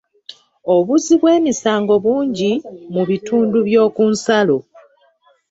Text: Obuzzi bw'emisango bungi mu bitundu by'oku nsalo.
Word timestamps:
Obuzzi 0.75 1.13
bw'emisango 1.21 1.93
bungi 2.03 2.51
mu 2.93 3.03
bitundu 3.09 3.57
by'oku 3.67 4.03
nsalo. 4.13 4.57